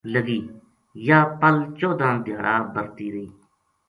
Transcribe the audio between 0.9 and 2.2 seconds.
یاہ پل چودہ